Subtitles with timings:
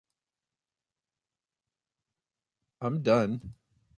[2.81, 3.53] I'm done.